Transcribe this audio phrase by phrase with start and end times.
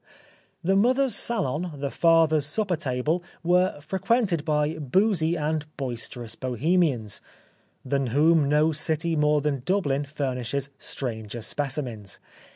[0.63, 7.21] The mother's salon, the father's supper table were frequented by boozy and boisterous Bohemians,
[7.85, 12.17] than whom no city more than Dublin furnishes stranger specimens.